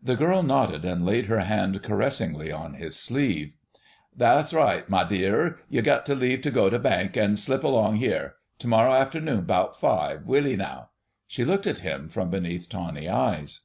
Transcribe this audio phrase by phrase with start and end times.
[0.00, 3.52] The girl nodded, and laid her hand caressingly on his sleeve.
[4.16, 5.58] "Tha's right, mai dear.
[5.68, 8.36] Yu get leave tu go tu bank, an' slip along 'ere.
[8.60, 10.90] Tu morrow afternoon 'bout five—will 'ee now?"
[11.26, 13.62] She looked at him from beneath tawny lashes.